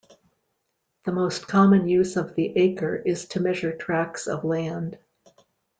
[1.05, 4.97] The most common use of the acre is to measure tracts of land.